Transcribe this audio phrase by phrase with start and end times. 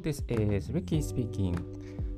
[0.00, 1.54] So this is Ricky speaking.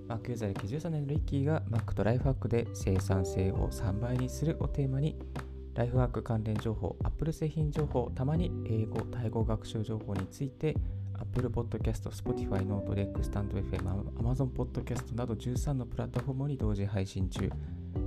[0.07, 5.17] Mac ユーザー歴13年のリッキーが Mac とライフハックで生産性を3倍にするをテーマに
[5.75, 10.77] ライフハック関連情報、Apple 製品情報、たまに英語、タイ語学習情報について
[11.15, 13.81] Apple Podcast、Spotify、Note、Lex、StandFM、
[14.13, 17.51] Amazon Podcast など13のプラットフォームに同時配信中。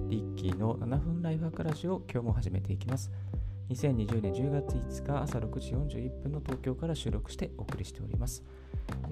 [0.07, 3.11] リッキーの7分ライフハックラジオを今日も始めていきます。
[3.69, 8.43] 2020年10月5日朝6時41分の東京から収録してお送りしております。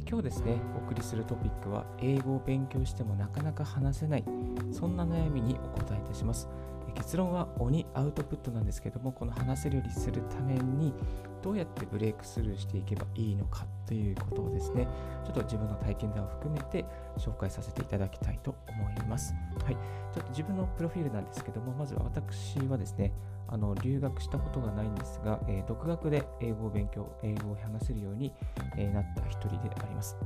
[0.07, 4.23] 今日ですね、お送りするトピックは、英語を勉強してもなかなか話せない、
[4.71, 6.47] そんな悩みにお答えいたします。
[6.95, 10.93] 結論は鬼アウトプットなんですけども、この話せるようにするために、
[11.41, 14.87] どうやってブレイクスルーしていけばいいのかということをですね、
[15.25, 16.85] ちょっと自分の体験談を含めて
[17.17, 19.33] 紹介させていただきたいと思います。
[19.63, 19.75] はい。
[20.13, 23.11] ちょっと自分のプロフィールなんですけども、まずは私はですね、
[23.47, 28.33] あの留学したことがないんですが、えー、独学で英語を勉強、英語を話せるように、
[28.77, 30.17] え、なった一人であります。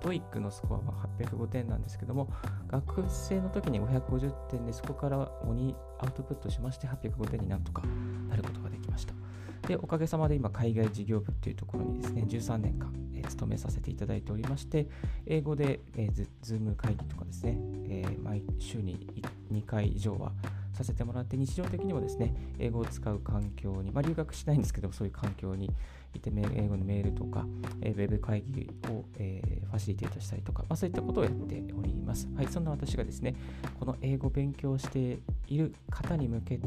[0.00, 2.28] TOEIC のスコアは805点なんですけども、
[2.68, 7.82] 学生の時に550点で、そこから鬼アウトプットしまして805点になんとか
[8.28, 9.14] なることができました。
[9.66, 14.88] で、おかげさまで今、海外事業部っていうところにですね、13年間、えー、勤めさせていただいておりまして、
[15.26, 19.22] 英語で、えー、 Zoom 会議とかですね、えー、毎週に
[19.52, 20.32] 2回以上は
[20.80, 25.70] させてもらって、日常的にもですね、英語を使う環境に、まあ、留学しないんですけど、そういう環境に
[26.14, 27.46] いて、英語のメールとか、
[27.82, 32.28] えー、ウェブ会議を、えー、ファシリテートしたりとか、まあ、そういったことをやっております。
[32.34, 33.34] はい、そんな私がですね、
[33.78, 36.64] この英語を勉強している方に向けて、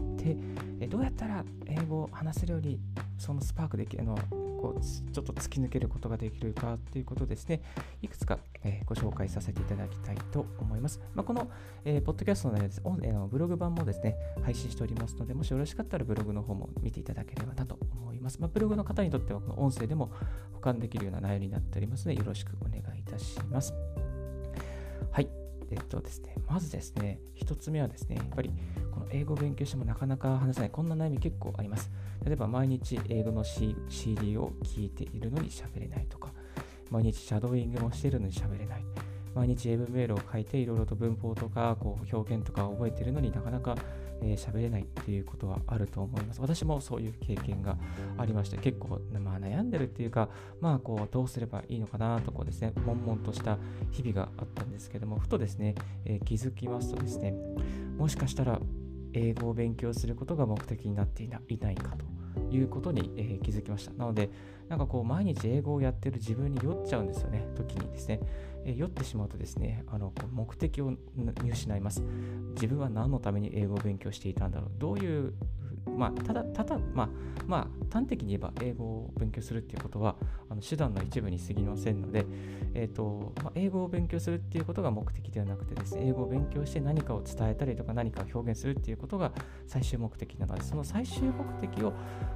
[0.79, 2.79] えー、どうやったら英語を話せるように、
[3.17, 4.15] そのスパークできるの
[4.63, 7.61] こうちょっと突き抜けることができるかということですね、
[8.01, 11.01] いくつか、えー、ご紹介させていただきたいと思います。
[11.13, 11.49] まあ、この、
[11.83, 12.81] えー、ポッドキャストの内容です、
[13.29, 18.39] ブログ版もです、ね配信しておりますので、もしよろしかったらブログの方も見ていただければなと思います。
[18.39, 20.11] まあ、ブログの方にとっては、この音声でも
[20.53, 23.73] 保管できるような内容になっておりますので、よろしくお願いいたします。
[25.11, 25.29] はい。
[25.71, 28.51] えっとですね、まずですね、一つ目はですね、やっぱり
[28.91, 31.91] この英語を勉強してもなかなか話せない、こんな悩み結構あります。
[32.23, 36.31] 例えば毎日英語の CD を聴いているのに喋れないとか、
[36.91, 38.85] 毎日シャドーイングもしているのに喋れない。
[39.33, 43.75] 毎日英文メールを書いていろいろと文法とかこう表現とか覚えているのになかなか
[44.23, 46.41] えー、喋れないっていうことはあると思います。
[46.41, 47.77] 私もそういう経験が
[48.17, 50.29] ありまして、結構、まあ、悩んでるっていうか、
[50.61, 53.57] まあ、こう、どうすればいいのかなとこうですね、悶々とした
[53.91, 55.75] 日々があったんですけども、ふとですね、
[56.05, 57.35] えー、気づきますとですね、
[57.97, 58.59] もしかしたら
[59.13, 62.13] 英語を勉強することが目的になっていないかと。
[62.51, 63.93] いうことに、えー、気づきました。
[63.93, 64.29] なので、
[64.69, 68.19] なんかこう、毎日英語をやってる自分に酔っちゃうんですよね、時にですね。
[68.65, 72.01] え、酔ってしまうとですね、あの目的を見失います。
[72.55, 74.71] 自分は何のために英語を勉強していたんだろう。
[74.77, 75.33] どういう
[75.85, 77.09] まあ、ただ、ただ、まあ、
[77.47, 80.15] まあ、端的に言えば英語を勉強するっていうことは、
[80.49, 82.25] あの手段の一部に過ぎませんので、
[82.73, 89.31] えーとまあ、英語を勉強するっていうことが目的ではなくてですね、英語を勉強して何かを伝えたりとか何かを表現するっていうことが
[89.67, 91.93] 最終目的なので、その最終目的を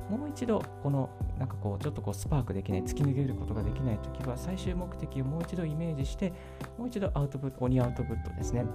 [0.09, 6.33] もう一度、この、なんかこう、ちょっとこう、スパークできない、突き抜けることができないときは、最終目的をもう一度イメージして、
[6.77, 8.65] もう一度アウトプット、鬼アウトプットですね、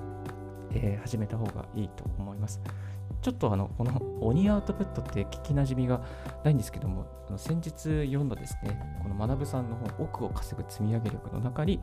[0.74, 2.60] えー、始めた方がいいと思います。
[3.20, 6.00] ちょっとあのこの鬼アウトプットって聞きなじみが
[6.42, 7.72] ないんですけども、あの先日
[8.06, 11.78] 読んだですね、この学さんの本、奥を稼ぐ積み上げ力の中に、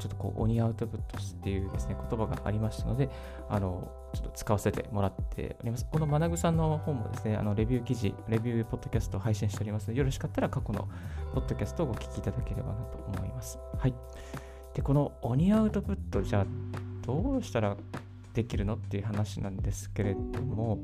[0.00, 3.08] ちょっとこう鬼アウトプットっていうですね、言葉がありましたので、
[3.48, 5.86] あのちょっと使わせてもらっております。
[5.88, 10.88] この学さんの本もですね、あのレビュー記事、レビューポッドキャストを配信しておりますので、よろしかったら過去の
[11.34, 13.60] ポッドキャストをお聞きいただければなと思います。
[13.78, 13.94] はい。
[14.74, 16.46] で、この鬼アウトプット、じゃあ
[17.06, 17.76] どうしたら
[18.34, 18.74] できるの？
[18.74, 20.78] っていう話なんですけれども、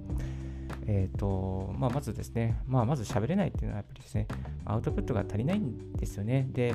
[0.86, 4.26] えーとまあ、まずですね、まあ、まず喋れないっていうのはやっぱりですね、
[4.64, 6.48] アウトプットが足りないんですよね。
[6.52, 6.74] で、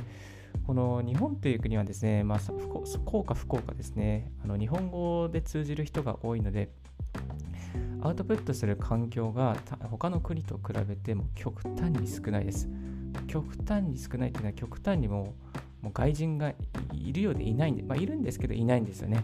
[0.67, 6.69] この日本という国はですね、まあ、幸か不幸かですね、あの日本語で通じる人が多いので、
[8.01, 9.55] アウトプットする環境が
[9.89, 12.67] 他の国と比べても極端に少ないです。
[13.27, 15.35] 極端に少ないというのは極端にも
[15.81, 16.53] もう外人が
[16.93, 19.23] いるようでいないんで、まあ、いるんですけどいないんですよね。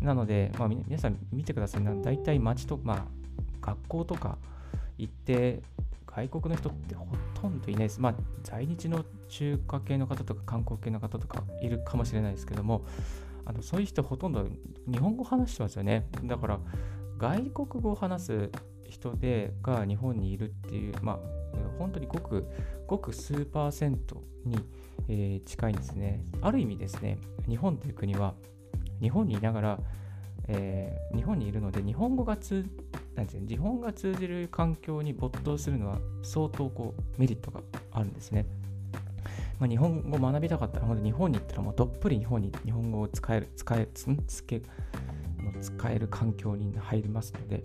[0.00, 2.02] なので、まあ、皆さん見てください。
[2.02, 3.04] 大体街と、まあ、
[3.60, 4.38] 学校とか
[4.98, 5.62] 行って、
[6.06, 7.06] 外国の人ってほ
[7.40, 8.00] とんどいないです。
[8.00, 12.84] まあ、在日の中華系の方とか韓国系の方とかいるかもしれないですけども、
[13.44, 14.46] あのそういう人ほとんど
[14.86, 16.08] 日本語話してますよね。
[16.24, 16.60] だから、
[17.18, 18.50] 外国語を話す
[18.88, 21.18] 人でが日本にいるっていう、まあ、
[21.78, 22.46] 本当にごく
[22.86, 24.58] ごく数パーセントに、
[25.08, 26.24] えー、近いんですね。
[26.40, 28.34] ある意味ですね、日本という国は
[29.00, 29.78] 日本にいながら、
[30.48, 32.64] えー、日本にいるので日本語が通
[33.14, 37.60] なんていう日本が通じる環境に没頭するのは相当こうメリットが
[37.92, 38.46] あるんですね。
[39.58, 44.62] まあ、日本語を学びたかったら、本当日本に行ったらもうどっぷり日本に日本語を使える、使え、つつけ、
[45.60, 47.62] 使える環境に入りますので、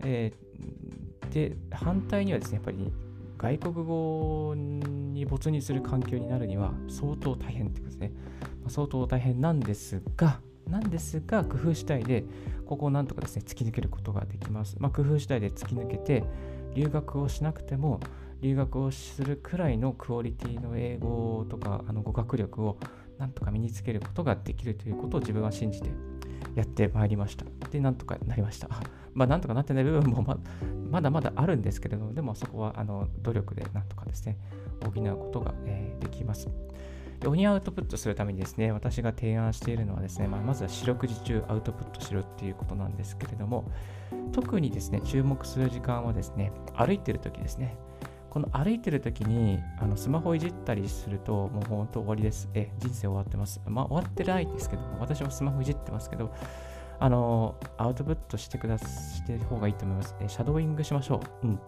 [0.00, 2.92] えー、で、反対にはですね、やっぱり
[3.38, 8.12] 外国語に没入する環境になるには相当大変ってことですね。
[8.40, 12.24] まあ、相当大変なんですが、なんですが、工夫次第で、
[12.66, 14.76] ここをなんとかですね、突き抜けることができます。
[14.80, 16.24] まあ、工夫次第で突き抜けて、
[16.74, 18.00] 留学をしなくても、
[18.40, 22.78] 留学をするくらいのクオリティの英語とかあの語学力を
[23.18, 25.90] なんとか身につけることができるということを自分は信じて
[26.58, 27.46] やってまいりました。
[27.70, 28.68] で、なんとかなりました。
[29.14, 30.38] まあ、なんとかなってない部分もま
[30.90, 34.36] まだまだあるんですけれども、でもそこはあの努力でなんとかですね、
[34.82, 36.48] 補うことが、えー、できます。
[37.26, 43.70] オニアウトプットするためにですね、私が提案しているのはですね、まあ、まずは四六時中アウトプットしろっていうことなんですけれども、
[44.32, 47.76] 特にですね、注目する時間はですね、歩いてる時ですね。
[48.30, 52.48] この歩いてる時にあのスマホいじったりすると、もう本当終わりです。
[52.54, 53.60] え、人生終わってます。
[53.66, 56.32] まあ、終わってないですけど、私はスマホいじってますけど、
[57.00, 60.14] あの、アウトプットしてくだして方がいいと思います。
[60.20, 61.46] え、シャドーイングしましょう。
[61.46, 61.60] うん。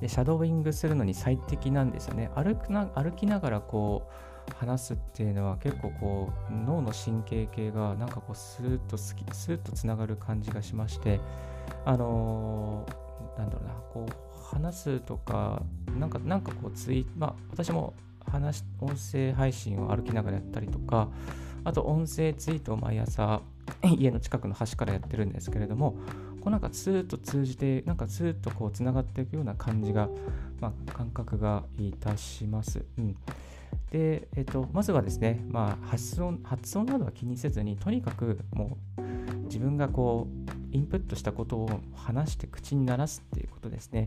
[0.00, 2.30] で、シャドーイングするのに最適なんですよね。
[2.34, 4.12] 歩くな歩きながらこう、
[4.56, 11.20] 話すっていうのは結構こう脳の神経系がなんかこうスーッとスーッとつながる感じがしまして
[11.84, 14.23] あのー、なんだろうなこう
[14.54, 15.62] 話すとか、
[15.98, 17.92] なんか、なんかこうツイ、まあ、私も
[18.26, 21.08] 話、音声配信を歩きながらやったりとか、
[21.64, 23.42] あと音声ツイートを毎朝、
[23.98, 25.96] 家の近くの端からやってるんですけれども、
[26.40, 30.08] こうなんかスーッと通じて、なんかスーッとこうつながっていくような感じが、
[30.60, 32.84] まあ、感覚がいたします。
[32.98, 33.16] うん。
[33.90, 39.23] で、えっと、まずはですね、まあ、発音、発音などは気にせずに、とにかくもう
[39.54, 40.26] 自分がこ
[40.72, 44.06] う、インプットしたことを話して口に鳴らすっていうことですね。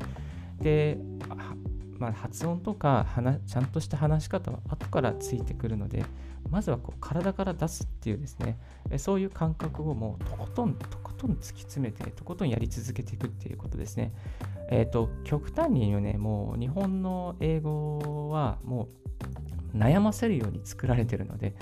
[0.59, 0.97] で、
[1.97, 3.07] まあ、発音とか
[3.47, 6.03] ちゃんとした話し方は後からついてくるので、
[6.49, 8.59] まずはこう体から出すっていうですね、
[8.97, 14.11] そういう感覚をもうとことん、とことん突き詰めて、とことんやり続けていくっていうことですね。
[14.69, 18.89] えっ、ー、と、極端に言うね、もう日本の英語はも
[19.73, 21.55] う悩ませるように作られてるので、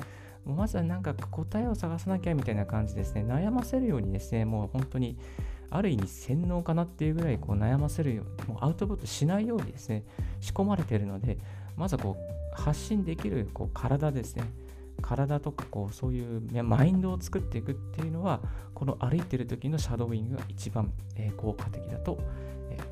[0.45, 5.17] もうまずはなんか答えを探さなきゃみたいな感じですね、悩ませるようにですね、もう本当に
[5.69, 10.03] ある意味洗脳かなっていうぐらいこう悩ませるように、もうアウトプットしないようにですね、
[10.39, 11.37] 仕込まれているので、
[11.75, 14.43] まずはこう発信できるこう体ですね、
[15.01, 18.39] 体とかこうそういうマインドを作っていくっていうのは、
[18.73, 20.91] この歩いてる時のシャドーイングが一番、
[21.37, 22.19] 効果的だと、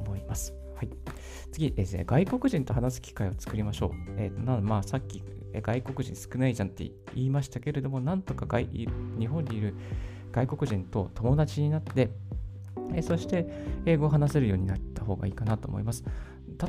[0.06, 0.54] 思います。
[0.76, 0.90] はい、
[1.52, 3.92] 次ですね、外国人と話す機会を作りましょう。
[4.18, 5.24] えー、なまあ、さっき
[5.62, 9.76] 外国人少ないじゃんって言いましたけれども、なんとか外日本にいる
[10.32, 12.10] 外国人と友達になって、
[12.96, 13.48] えそして
[13.86, 16.04] 英語を話せるようになった方がいいかなと思います。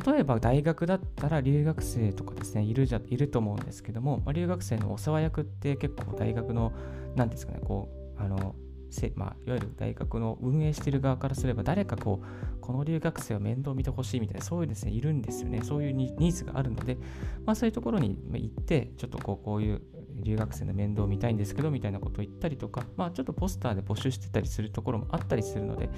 [0.06, 6.72] 例えば大学だったら留学生とかですね、いるじゃいると思うんですけども、まあ、留学生のお世話役って結構大学の、
[7.16, 7.88] 何ですかね、こ
[8.18, 8.54] う、あの、
[8.94, 15.62] せまあ、いわゆる大学の運営している側からすれば、誰かこう、この留学生を面倒見てほしいみたいな、そういうですね、いるんですよね。
[15.62, 16.96] そういうニーズがあるので、
[17.44, 19.82] まあ、そういうところに行って、ちょっとこう、こういう
[20.22, 25.90] 留学生の面倒を見たいんですけどみたいなことを言ったりとか、まあ、ちょっとポスターで募集してたりするところもあったりするので、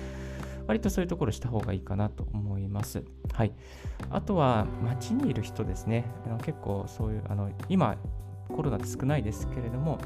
[0.66, 3.04] 割とそういうところした方がいいかなと思います。
[3.32, 3.52] はい。
[4.10, 6.10] あとは、街にいる人ですね。
[6.24, 7.96] あの結構そういう、あの今、
[8.48, 9.98] コロナって少ないですけれども、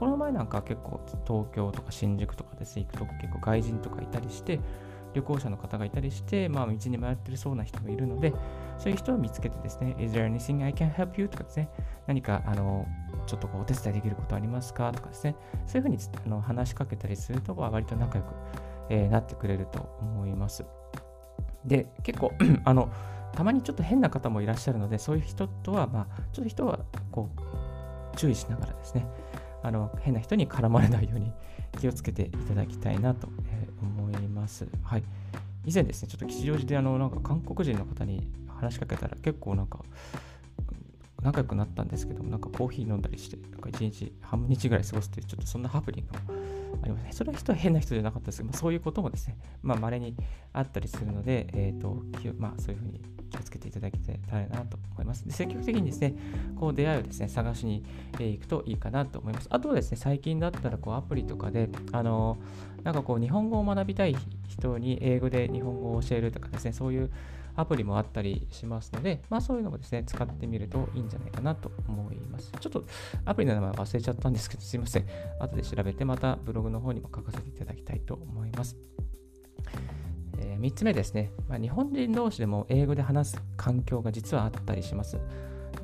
[0.00, 4.58] この前なんか結構東京とか新宿とかですね、行くと結構外人とかいたりして、
[5.12, 8.32] 旅行者の方がいたりして、まあ、道に迷ってるそうな人がいるので、
[8.78, 11.28] そういう人を見つけてですね、Is there anything I can help you?
[11.28, 11.68] とかですね、
[12.06, 12.86] 何かあの
[13.26, 14.90] ちょっとこうお手伝いできることありますか？
[14.92, 18.32] とかですね、そういうふうにあの話しかけたりすると、割と仲良く、
[18.88, 20.64] えー、なってくれると思います。
[21.66, 22.32] で、結構
[22.64, 22.88] あの、
[23.32, 26.78] たまにちょっと変な方もいらっしゃるので、そういう人とは、まあ、ちょっと人は
[27.12, 29.06] こう注意しながらですね、
[29.62, 31.32] あの変な人に絡まれないように
[31.78, 33.28] 気をつけていただきたいなと
[33.80, 34.66] 思います。
[34.82, 35.02] はい。
[35.66, 39.80] 以前ですね、ちょっと吉祥寺であのなんか韓国人の方に話しかけたら結構なんか
[41.22, 46.40] 仲良くなったんですけども、なんかコーヒー飲んだりして、なんか1日、半日ぐらい過ごすっていう、ちょっとそんなハプニングも
[46.82, 47.10] ありますね。
[47.12, 50.14] それは人は変な人じゃなかったですけど、まあ、そういうこともですね、まあ、稀に
[50.52, 52.02] あったりするので、え、ー、と、
[52.38, 53.00] まあ、そういうふうに
[53.30, 55.24] 気をつけていただきたいなと思います。
[55.24, 56.14] で積極的にですね、
[56.56, 57.84] こう出会いをですね、探しに
[58.18, 59.48] 行くといいかなと思います。
[59.50, 62.38] あとはですね、最近だったらこうアプリとかで、あの、
[62.82, 64.16] なんかこう日本語を学びたい
[64.48, 67.10] 人に英語で日本語を教えるとかですね、そういう
[67.56, 72.52] アプリもあったりしますので、まあそういうのもですね、使ってみるといいんじゃないかなと思います。
[72.60, 72.84] ちょっと
[73.24, 75.06] アプリの名前忘れちゃったんですけど、すいません。
[75.38, 78.76] 後で調べてまたブログの方にも書かせていただきたいと思います。
[80.38, 85.18] えー、3つ目ですね、まあ、日本人同士でも英語で話す環境が実はあったりします。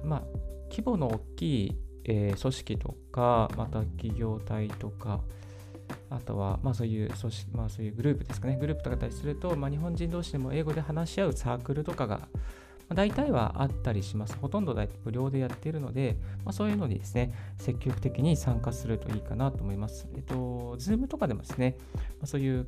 [0.03, 0.23] まあ、
[0.71, 5.21] 規模の大きい、えー、組織とか、また企業体とか、
[6.11, 12.29] あとは、まあそういう組織、まあそういうグループですかね、グループとかだったりすると、まあ日本人同士でも英語で話し合うサークルとかが
[12.89, 14.37] まあ、大体はあったりします。
[14.37, 20.07] ほとんど無料でやっているので、まあ、そういうのにですね、積極的に参加するといいかなと思います。
[20.15, 22.67] えっと、Zoom とかでもですね、まあ、そういう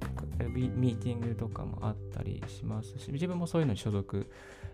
[0.74, 4.28] ミーティングとかもあったりしますし、自分もそういうのに所属、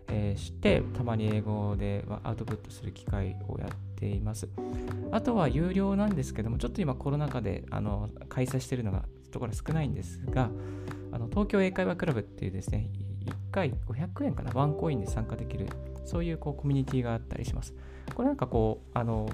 [0.09, 4.49] えー、して、たまに英語でアウトプットする機会をやってています。
[5.11, 10.51] あとは有料なんですけども、ちょっと今コロナ禍であの開催しているのがところ少ないんですが、
[11.11, 12.91] あの東京英会話クラブっていうですね、
[13.25, 15.69] 1回500円かな、ワンコインで参加できる、
[16.05, 17.75] そういうこうコミュニティがあったりします。
[18.15, 19.27] これなんかこう、あの、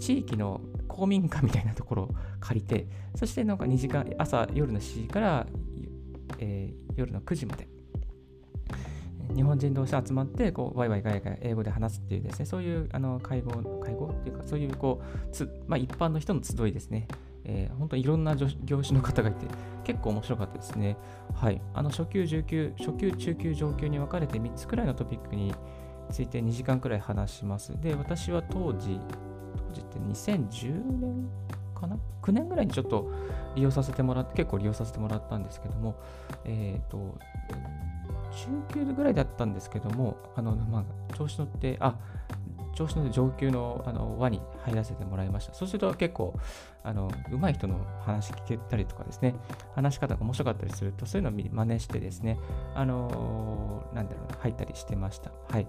[0.00, 5.46] 地域の公民館みたいなところを借りて、そしてなんか2時間、朝、夜の7時から、
[6.38, 7.68] えー、夜の9時まで、
[9.34, 17.08] 日本人同士集まって、こう、ワイワイガヤガヤ英語で話すっていうですね、そういうあの会合、会合っていうか、そういうこう、つまあ、一般の人の集いですね。
[17.48, 19.46] えー、本当にいろんな業種の方がいて、
[19.84, 20.96] 結構面白かったですね。
[21.34, 21.62] はい。
[21.74, 25.54] あの初級、中級、初級、中級、上級に分かれて3つくらいのトピックに
[26.10, 27.80] ついて2時間くらい話します。
[27.80, 29.00] で、私は当時、
[29.56, 31.30] 当時って2010年
[31.74, 33.12] かな ?9 年ぐらいにちょっと
[33.54, 35.94] 利用させてもらって、結構利用させてもらったんですけども、
[36.44, 37.16] えっ、ー、と、
[38.36, 41.96] 中級ぐらいだったんですけども、あの、まあ、調子乗って、あ、
[42.74, 45.54] 調子の上級のあの輪に入らせてもらいました。
[45.54, 46.38] そうすると結構、
[46.84, 49.34] あの上手い人の話聞けたりとかですね、
[49.74, 52.38] 話し方が面白かったりすると、そういうのを真似してですね、
[52.74, 55.30] あのなんだろうな、入ったりしてました。
[55.48, 55.66] はい。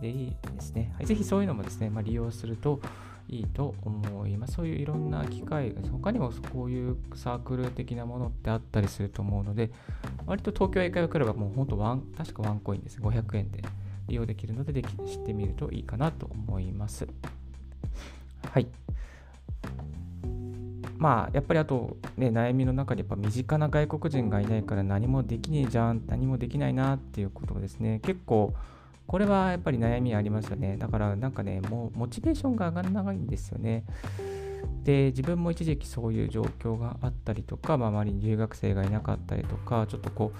[0.00, 0.92] で、いいですね。
[0.96, 2.80] はい、ぜひそういうのもですね、まあ、利用すると
[3.30, 4.54] いいと思います。
[4.54, 9.70] そういういろんな機会が、他にもこういうサークル的なものってあったりすると思うので、
[10.26, 13.00] 割と東京英会話クラブはもう本当ワン、確かワンコインです。
[13.00, 13.62] 500円で。
[14.10, 17.06] 利用できるのででき知ってみるといいかなと思います。
[18.52, 18.66] はい。
[20.98, 28.52] まあ、やっぱりあと、ね、悩みの中でやっぱ身近な外国人がいないから何もできねえじゃん、何もできないなっていうことですね、結構、
[29.10, 30.76] これはやっぱり悩みありますよね。
[30.76, 33.84] だからなんかね、もうモチベーションが上がらないんですよね。
[34.84, 40.38] で、自分も一時期そういう状況があったりとか、まあ、周りに留学生がいなかったりとか、ちょっとこう、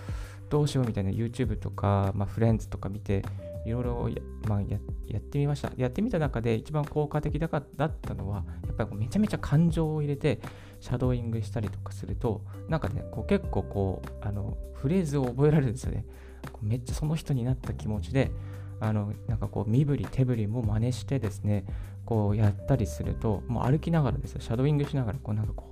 [0.50, 3.25] どうしようみたいな YouTube とか、まあ、フレンズとか見て、
[3.67, 4.15] いろいろや,、
[4.49, 4.79] まや、
[5.19, 5.73] ってみました。
[5.77, 10.39] やってみた中で一番効果的だだったのは、やっぱりめちゃめちゃ感情を入れて、
[10.79, 16.05] シャドーイングしたりとかすると、なんかね、こう結構こう、あの、フレーズを覚えられるんですよね。
[16.62, 18.31] めっちゃその人になった気持ちで、
[18.81, 21.65] あの、なんかこう、身振り手振りも真似してですね、
[22.05, 25.71] こうやったりすると、もう歩きながらですよ、シャドーイングしながら、こうなんかこ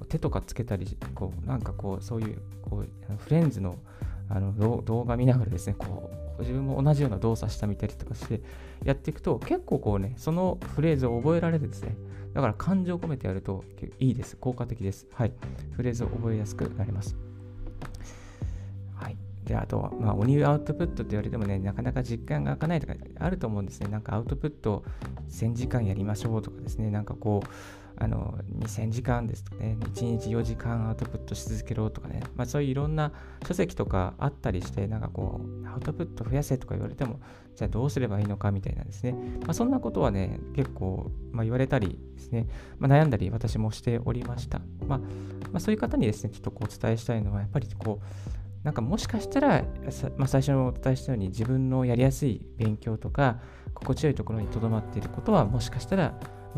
[0.00, 3.76] う、手とかつけたり、こう、なんかこう、そういう、こう、フレンズの
[4.30, 8.42] あの動画見ながらですね、こう、自分も同じような動作したみたりとかして
[8.84, 11.96] やっていくと、結構こうね、そのフレーズを覚えられるですね。
[12.34, 13.64] だから感情を込めてやると
[13.98, 14.36] いいです。
[14.36, 15.06] 効果的です。
[15.14, 15.32] はい。
[15.72, 17.16] フレーズを覚えやすくなります。
[19.48, 23.88] で、あとは、まあ、鬼アウトプットって言われてもね、なかなか実感が開かないとかあると思うんですね。
[23.88, 24.84] なんかアウトプット
[25.30, 27.48] 1000時間やりましょうとかですね、なんかこう、
[28.00, 33.12] あの2000時間ですとかね、1日4時間アウトプットし続けろとかね、まあ、そういういろんな
[33.46, 37.18] 書籍とかあったりして、なんかこう、アウトプット増やせとか言われても、
[37.56, 42.46] じゃあどうすればいいのかみたいなんですね、まあ、そんなことはね、結構、まあ、言われたりですね、
[42.78, 44.60] まあ、悩んだり私もしておりました。
[44.86, 45.00] まあ、
[45.52, 49.64] ま、そういう方にですね、ちょっとこうお伝えしたいのは、やっぱりこう、なんかもしかしたら、
[50.16, 53.38] まあ、最初にお伝えしたように自分のやりやすい勉強とか
[53.74, 56.14] 心地よいところにとどまっていることはもしかしたら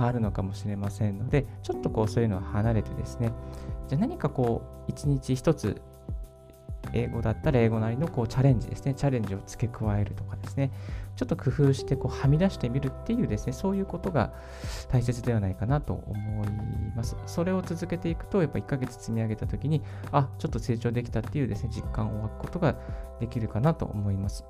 [0.07, 3.33] あ、るのかもしれませんので、ちょっとこうそういうのは離れてですね、
[3.88, 5.80] じゃあ何かこう、一日一つ、
[6.92, 10.70] 英語だったら英語なりのこうチャレンジですね、チャレンジを付け加えるとかですね、
[11.16, 14.32] ちょっと工夫してこうはみ出してみるっていうですね、そういうことが
[14.88, 16.49] 大切ではないかなと思い
[16.96, 17.16] ます。
[17.26, 19.82] それを続けていくと、やっぱ1ヶ月積み上げたときに、
[20.12, 22.76] あ、ちょっと成長できたっていうですね、実感を湧くことが
[23.20, 24.44] できるかなと思います。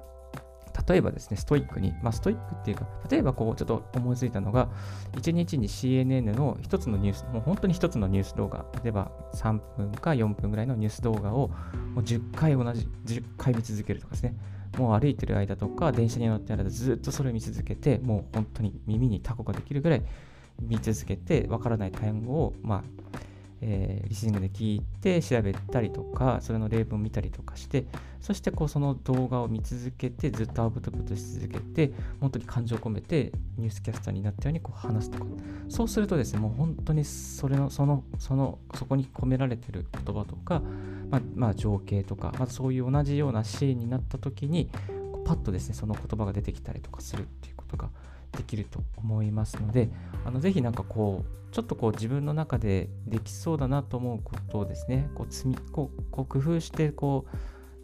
[0.87, 4.69] 例えばですね、ストイックに、まあ、ストイックっていうか、例えばこう、ちょっと思いついたのが、
[5.13, 11.49] 1日に CNN の一つのニュース、もう本当に一つのニュース動画、例えば3分か4分ぐらいのニュース動画を
[11.95, 14.37] もう10回同じ、10回見続けるとかですね、
[14.79, 20.03] もう歩いてる間とか、電車に乗ってる間ずっとそれを見続けて、もう本当に耳にタコができるぐらい
[20.61, 22.83] 見続けて、わからない単語を、まあ、
[23.63, 27.85] えー、リスニングで聞いて調べたりとか、それの例文を見たりとかして、
[28.21, 35.27] そしてこうその動画を見続けて、ずっとアウトプットし続けて、本当に感情を込めてニュースキャスターになったようにこう話すとか。
[35.69, 40.63] そうするとですね、もう本当にそれの、その、その、そこに込められてる言葉とか、
[41.11, 44.71] まあ、まあ、情景とか、まあ、そういう同じようなシーンになった時に、
[45.25, 47.91] パッとですね、その言葉が出てきたりとかするっていうことが
[48.37, 49.91] できると思いますので、
[50.25, 57.27] あのぜひなんかこう、ちょっとこう自分の中でできそうだなと思うことをですね、こう積みこうこう工夫してこ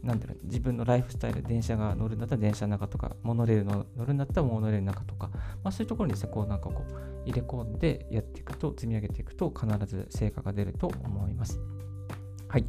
[0.03, 5.31] う、なんだろう自分のライフスタイル、電車が乗るんだったら電車の中とか、モノレールの乗るんだったらモノレールの中とか、
[5.65, 11.61] まあ、そういうところにですね、こうなんかこう入れ込んでやっていくと、積み上げていくと必ず成果が出ると思います。
[12.49, 12.65] はい。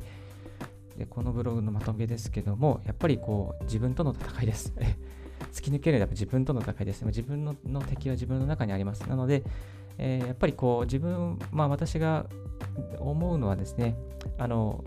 [0.98, 4.74] でこのブログのまとめですけども、やっぱりこう自分との戦いです。
[5.51, 7.08] 突き抜けるのは自分との戦いですね。
[7.08, 9.01] 自分のの敵は自分の中にあります。
[9.08, 9.44] なので、
[9.98, 12.25] えー、やっぱりこう自分、まあ私が
[13.00, 13.96] 思うのはですね、
[14.38, 14.84] あの、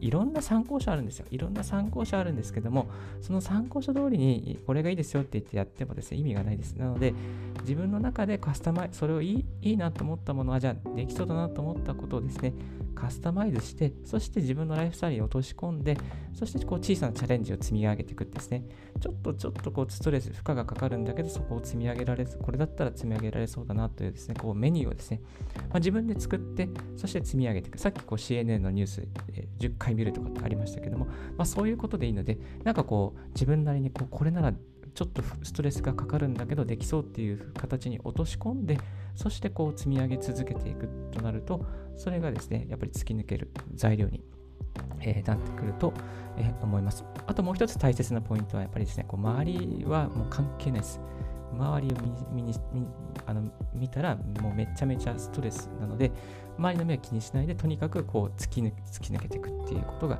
[0.00, 1.26] いろんな参考書あるんですよ。
[1.30, 2.88] いろんな参考書あるんですけども、
[3.20, 6.74] その参考書通りにこれがいいですよって言ってやってもですね、意味がないです。
[6.74, 7.14] なので、
[7.60, 12.52] 自分の中でカスタマイズ、それをいいいいなと思ったものは、じゃあできそうだなと思ったことをですね、
[12.94, 15.96] カスタマイズして、そして自分のライフスタイルに落とし込んで、
[16.34, 18.64] そしてこう小さなチャレンジを積み上げていくんですね。
[19.00, 25.20] ちょっとちょっとこうストレス、負荷がかかるんだけど、そこを積み上げられず、これだったら積み上げられそうだなというですね、こうメニューをですね、
[25.56, 27.78] まあ、自分で作って、そして積み上げていく。
[27.78, 31.06] さっきこう CNN のニュース、えー、10回見るとかってありましたけども、
[31.36, 34.52] まあ、そういうことでいいので、なんかこう自分なりにこうこれなら
[34.94, 38.78] ちょっとストレスがかかるんだけどできそうっていう形に落とし込んで
[39.16, 41.64] そしてこう積み上げ続けていくとなると
[41.96, 44.22] それがですねやっぱり突き抜ける材料に、
[45.00, 45.92] えー、なってくると、
[46.36, 47.04] えー、思います。
[47.26, 51.00] あともう一つ大切なポイントはやっぱりですねこう周りはもう関係ないです。
[51.52, 51.96] 周りを
[52.32, 52.54] 見見
[53.26, 56.10] あの見たらもうめちゃめちゃストレスなので
[56.58, 60.18] 周りの目は気にしないでとにかくこう突き抜突き抜けていくっていうことが、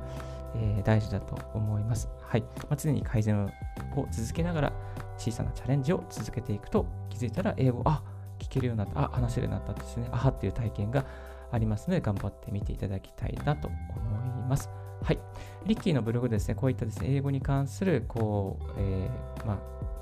[0.55, 2.09] えー、大事だと思います。
[2.21, 3.49] はいまあ、常に改善を
[4.11, 4.73] 続けながら
[5.17, 8.01] 小さなチャレンジを続けていくと気づいたら英語あ
[8.39, 11.05] 聞けるようになったあ話せるようになったですねあっていう体験が
[11.51, 14.69] ありますので頑張ってみていただきたいなと思います。
[15.03, 15.19] はい。
[15.65, 19.57] リッキーのブログですね、こういったですね、英語に関する、こう、えー、まあ、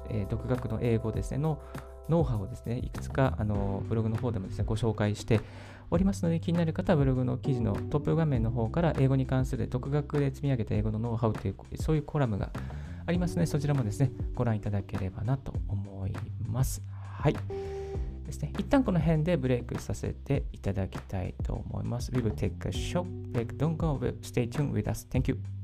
[0.09, 1.59] えー、独学の英語ですね、の
[2.07, 5.41] ノウハウをですね、いくつかあのブログの方でもですね、ご紹介して
[5.91, 12.49] おりますので、気になる方はブログの記事のトップ画面の方から英語に関する独学で積み上げた英語のノウハウという、そういうコラムが
[13.05, 16.13] ありますので、そちらもですね、ご覧いただければなと思い
[16.47, 16.81] ます。
[16.93, 17.35] はい。
[18.25, 18.53] ですね。
[18.57, 22.11] 一旦この辺でブレイクさせていただきたいと思います。
[22.13, 23.57] We will take a short break.
[23.57, 24.17] Don't go away.
[24.21, 25.05] Stay tuned with us.
[25.09, 25.60] Thank you.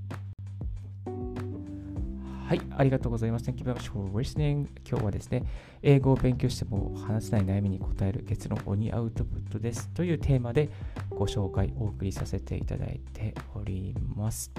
[2.47, 3.45] はい、ありがとうございます。
[3.51, 4.67] Thank you very much for listening.
[4.89, 5.43] 今日はですね、
[5.81, 10.69] 英語を勉強しても話せない悩みに答える結論鬼アウトプットですというテーマで
[11.09, 14.49] ご紹介お送りさせていただいております。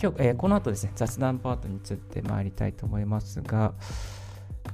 [0.00, 3.74] 今日、えー、この後ですね、雑談パートについて参りたいと思いますが、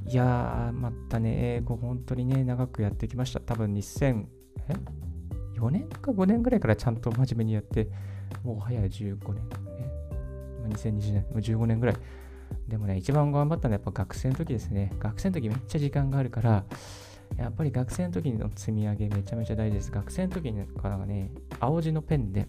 [0.06, 3.40] いやー、またね、英語本当にね、長くやってきました。
[3.40, 4.24] 多分2000、
[4.68, 4.74] え
[5.58, 7.88] ?4 年か5年ぐらいからちゃんと真面目にやって、
[8.44, 9.91] もう早い15年。
[10.68, 11.96] 2020年、もう15年ぐらい。
[12.68, 14.92] でもね、一番頑張ったのはやっぱ学生の時ですね。
[14.98, 16.64] 学生の時めっちゃ時間があるから、
[17.36, 19.90] やっぱり学生の時の積み上げめちゃめちゃ大事です。
[19.90, 22.46] 学生の時からね、青字のペンで、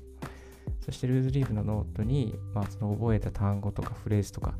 [0.82, 4.56] そしてルーズリーフのノートに、まあ、その覚えた単語とかフレーズとか、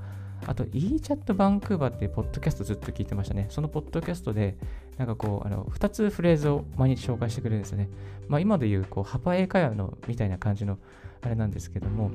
[0.46, 3.48] あと e チャットバンクーバーっていうポッドキャストずっと聞いてましたね。
[3.50, 4.58] そのポッドキャストで、
[4.98, 7.90] なんかこう、あの2つフレーズを毎日紹介してくれるんですよね。
[8.28, 10.78] まあ、今で言う、こう、ハパ英会話のみたいな感じの
[11.22, 12.12] あれなんですけども、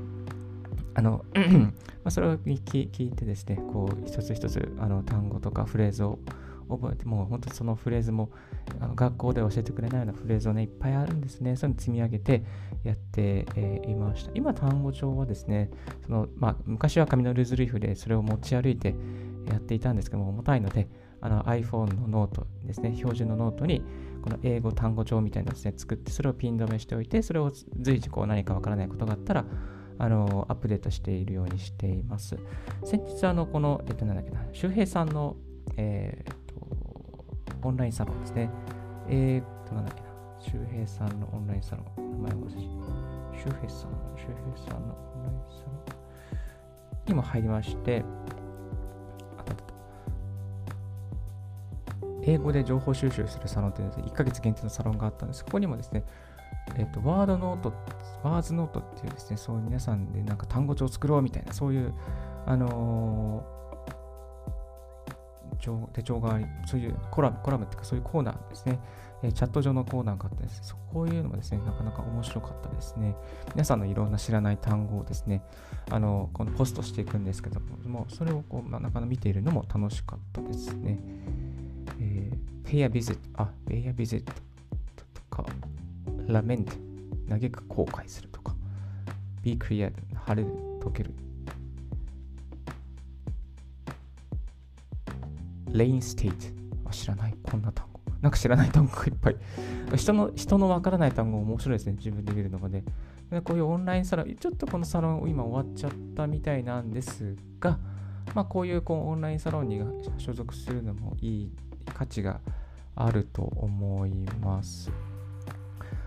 [0.98, 1.24] あの
[2.02, 6.18] まあ、それを聞いてですね、こう、一つ一つあの単語とかフレーズを
[6.68, 8.30] 覚えて、もう本当そのフレーズも
[8.80, 11.54] あの学校で教えてくれないようなフレーズをね、いっぱいあるんですね。
[11.54, 12.42] そういうの積み上げて
[12.82, 14.32] やって、えー、いました。
[14.34, 15.70] 今、単語帳はですね、
[16.04, 18.96] そのまあ、昔は紙のルーズリーフでそれを持ち歩いて
[19.46, 20.88] やっていたんですけども、重たいので、
[21.20, 23.84] あの iPhone のノートですね、標準のノートに、
[24.22, 29.44] この英語単語帳みたいなのをですね、作って、それをピン止めしておいて、それを随時こう何かわからないことがあったら、
[29.98, 32.38] あのアップデートしているようにしています。
[32.84, 35.36] 先日、あのこの、えっと、なんだっけな、周平さんの、
[35.76, 36.36] えー、っ
[37.60, 38.50] とオンラインサロンですね。
[39.08, 40.08] えー、っと、なんだっけな、
[40.40, 42.60] 周平さんのオンラインサロン、名前を忘れ
[43.38, 45.78] 周平さん、周平さんのオンラインサロン
[47.06, 48.04] にも入りまして、
[52.22, 55.44] 英語で情報収集するサロンという1ヶ月限定のサロンがあったんです。
[55.44, 56.04] ここにもですね、
[56.78, 57.72] えっ、と、ワードノート、
[58.22, 61.92] ワーズノートっていうですね、そういう皆さんでなんか単語帳を作ろうみたいな、そういう、
[62.46, 68.78] あのー、手帳があり、そういうコラム、コラムっていうかそういうコーナーですね、
[69.22, 73.16] えチャット上のコーナーがあってです、こういうのもですね、なかなか面白かったですね。
[73.54, 75.42] 皆さんのいろんな知らない単語をですね、
[75.90, 81.00] あの、このポストしていくんですけども、それをこう、まあ、なかなか見ているのも楽しかったですね。
[82.00, 84.24] えー、pay a visit、あ、pay a visit、
[86.32, 86.72] ラメンテ、
[87.28, 88.54] 嘆く後悔するとか、
[89.42, 91.14] be clear、晴れる、溶ける。
[95.70, 96.58] レインステイト。
[96.90, 98.00] 知らない、こんな単語。
[98.20, 99.36] なんか知らない単語がいっぱい。
[99.96, 102.84] 人の、人のわからない単語面白いですね、自分で見るのがね。
[103.30, 107.78] でこういうオンラインサロン、ちょっとこのサロン今終わっちゃったみたいなんですが、
[108.34, 109.82] まあ、こういうこうオンラインサロンに
[110.18, 111.52] 所属するのもいい
[111.94, 112.40] 価値が
[112.94, 114.90] あると思います。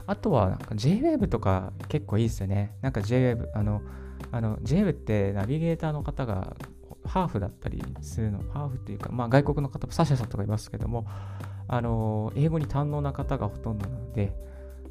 [0.08, 2.76] あとはなんか JWave とか結構いいですよね。
[2.82, 3.82] なんか JWave、あの、
[4.32, 6.56] あの JWave ってナビゲーターの方が
[7.06, 11.06] ハーフだったりするの、ハーフっていうか、まあ外国の方、サシャさんとかいますけども、
[11.68, 14.34] あの、英語に堪能な方がほとんどなので、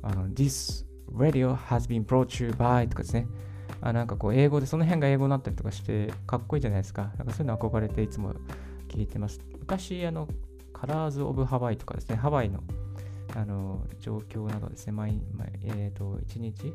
[0.03, 3.27] あの、This radio has been brought to you by とかですね、
[3.81, 7.13] あなんかこう英語で、その辺が英語になったりとかして、かっこいいじゃないですか。
[7.19, 8.35] なんかそういうの憧れていつも
[8.89, 9.41] 聞いてます。
[9.59, 10.29] 昔、あの、
[10.73, 12.61] カラーズ・オブ・ハワイとかですね、ハワイの
[13.37, 15.21] あの状況などですね、毎
[15.63, 16.73] えーと、1日、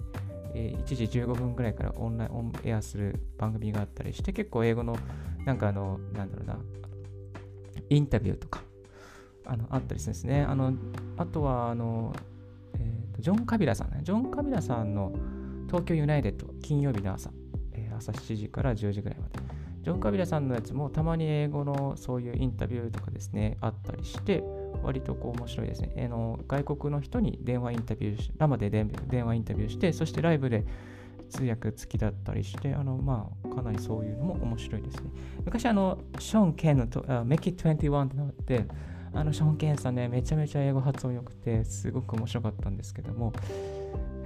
[0.54, 4.96] えー、1時15分ぐらいからオンライン、オンエアする番組があったりして、結構英語の、
[5.46, 6.58] なんかあの、なんだろうな、
[7.90, 8.62] インタビューとか、
[9.46, 10.42] あのあったりするんですね。
[10.44, 10.74] あの
[11.18, 12.14] あとは、あの、
[12.80, 15.14] えーと、ジョン・カビラさんね、ジョン・カビラさんの
[15.68, 17.32] 東京ユナイテッド、金曜日の朝、
[17.74, 19.40] えー、朝7時から10時ぐらいまで。
[19.86, 24.44] ジョン・カビラさんのやつもたまに英語のそういうインタビューとかですね、あったりして、
[24.86, 26.06] 割とこう面白いですね。
[26.06, 30.66] あの外国の人に電話インタビューし、生で電話インタビューして、そしてライブで
[31.30, 35.10] 通訳付きだったりして、あのまあ、かなりそういうのも面白いですね。
[35.44, 38.66] 昔、あの、ショーン・ケンのと、uh, Make It 21ってなって、
[39.14, 43.34] あの、ショーン・ケンさんね、めちゃめちゃ英語発音良くて、すごく面白かったんですけども、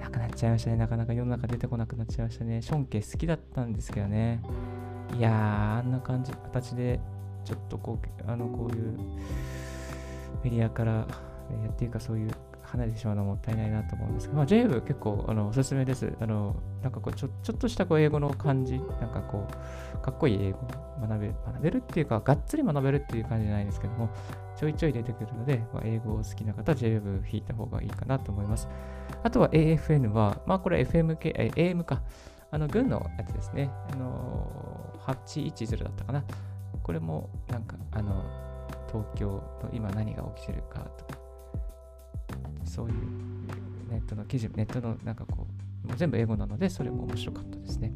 [0.00, 0.76] なくなっちゃいましたね。
[0.76, 2.62] なかなか世の中出てこなくなっちゃいましたね。
[2.62, 4.42] ショーン・ケン好きだったんですけどね。
[5.16, 7.00] いやー、あんな感じ、形で、
[7.44, 8.98] ちょっとこう、あの、こういう、
[10.42, 11.06] メディアから、
[11.50, 12.30] え、っていうかそういう
[12.70, 16.12] 離れてしまうのはもったいないなと思うんですけど、まあ、JWave 結構あのおすすめです。
[16.20, 20.58] あのなんかこうちょちょっとしたこう英語の感じ、なんかこう、かっこいい英語
[21.00, 24.08] 学べる、学べるっていうか、がっつり学べるっていう感じじゃないですけども、
[24.56, 28.68] ちょいちょい出てくるので、まあ、英語を好きな方は JWave 弾いた方がいいかなと思います。
[29.22, 32.02] あとは AFN は、まあこれ FM 系、え AM か、
[32.52, 33.70] あの軍のやつですね。
[33.90, 36.24] あの810だったかな。
[36.82, 38.24] これもなんか、あの、
[38.90, 39.28] 東京
[39.62, 41.20] の今何が起きてるかとか、
[42.64, 42.94] そういう
[43.90, 45.46] ネットの記事、ネットのなんかこ
[45.84, 47.92] う、もう全部英語なので、それも面白かったですね。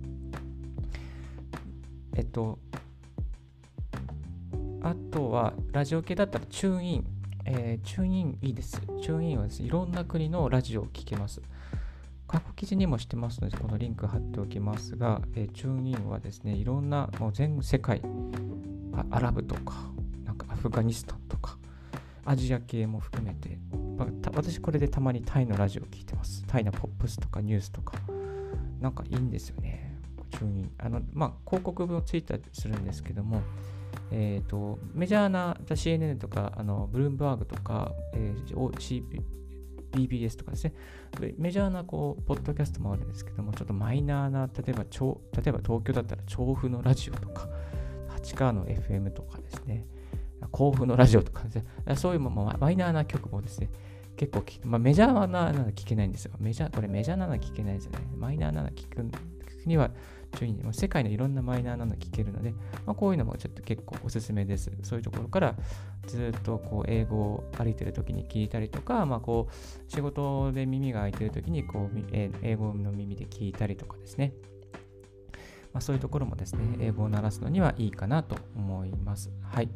[2.16, 2.59] えっと、
[4.83, 7.04] あとは、ラジオ系だったらチューンイン。
[7.46, 8.80] えー、チューンインいいです。
[8.80, 11.42] チューンインはです、ね、いろんな国のラジオを聴けます。
[12.26, 18.00] 過去記事にもしてますので、このリンク貼っておきますが、えー、チューンインはですね、いろんな、もう全世界、
[19.11, 19.74] アラブとか、
[20.64, 21.59] フガニスタンとか、
[22.24, 23.59] アジア系も含めて、
[23.98, 26.42] まあ、私これでたまにタイのラジオ聞いてます。
[26.46, 27.98] タイのポップスとかニュースとか、
[28.81, 30.00] なんかいいんですよね。
[30.31, 30.70] 中に。
[30.79, 33.42] あの、まあ、広告もついたりするんですけども、
[34.11, 39.12] えっ、ー、と、メジャーな CNN とか、あのブルームバーグとか、えー、
[39.92, 40.72] BBS とかですね、
[41.37, 47.48] メジャーなこうポッドキャストもあるんですけども、ちょっとマイナーな、例えば、例えば東京だったら調布のラジオとか、
[48.16, 49.87] 立川の FM とかですね、
[50.50, 51.64] 甲府のラジオとかですね、
[51.96, 53.70] そういうマイナーな曲もですね、
[54.16, 56.33] 結構聞く、まあ、メジャーななら聞けないんですよ。
[56.38, 57.98] メジャー、これメジャーなら聞けないですよね。
[58.16, 59.04] マイナーなら聞く
[59.66, 59.90] には
[60.35, 62.52] 注意に、世界のいろんなマイナーなの聞けるので、
[62.87, 64.70] まあ、こういうのもちょっと結構おすすめです。
[64.83, 65.57] そういうところから
[66.07, 74.33] ずっとこう英語を歩いてる時に聞いたりとか、まあ、こう仕事で耳が開いてる時にこう英語の耳で聞いたりとかですね。
[75.72, 79.33] まあ、そういうところもですね、英語を鳴らすのにはいいかなと思います。
[79.42, 79.68] はい。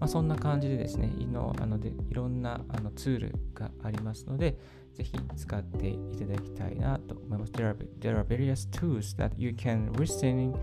[0.00, 4.56] まあ、そんな感じでですね、いのあのでいろんなあのツールがありますので、
[4.94, 7.52] ぜひ使っていただきたいなと思います。
[7.52, 10.54] There are, there are various tools that you can listen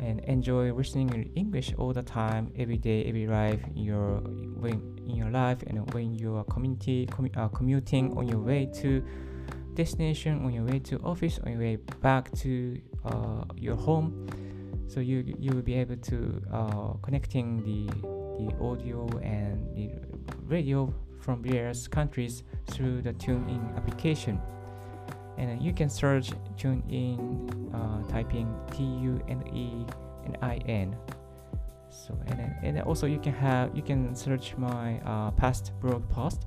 [0.00, 4.20] and enjoy listening in English all the time, every day, every life in your
[4.60, 8.66] when in your life, and when you are community commu uh, commuting on your way
[8.66, 9.04] to
[9.74, 14.26] destination, on your way to office, on your way back to uh, your home.
[14.88, 19.91] So you you will be able to uh, connecting the the audio and the
[20.47, 24.39] radio from various countries through the TuneIn application.
[25.37, 27.19] And you can search TuneIn
[27.73, 29.85] uh, typing T U N E
[30.25, 30.95] and I N.
[31.89, 36.45] So and and also you can have you can search my uh, past blog post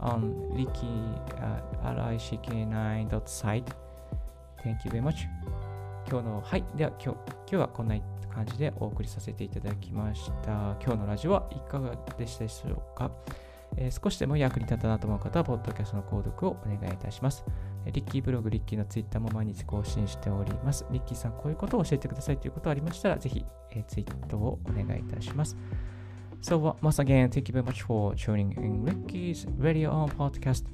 [0.00, 0.98] on Ricky
[1.42, 1.60] uh,
[1.94, 3.68] RICK9.site.
[4.62, 5.26] Thank you very much.
[6.10, 7.96] 今日のはいでは今日今日はこんな
[8.34, 10.74] 感じでお送りさせていただきました。
[10.82, 13.10] 今日のラジオはいかがでしたでしょうか、
[13.76, 17.44] えー、少しでも役に立ったなと思う方は、ポッドキャストの購読をお願いいたします。
[17.84, 20.86] リッキーブログ、リッキーのツイッターも毎日更新しております。
[20.90, 25.56] リッキーさん、こういうことを教えてくださいということがありましたら、ぜひ、えー、ツイートをお願いいたします。
[26.40, 30.64] So, once again, thank you very much for tuning in Ricky's Radio on Podcast.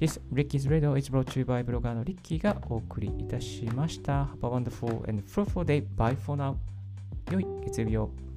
[0.00, 4.26] This Ricky's Radio is brought to you by ブロガーのリッキーがお送りいたしました。
[4.26, 5.84] Have a wonderful and fruitful day.
[5.96, 6.54] Bye for now.
[7.32, 8.27] 良い月曜日を。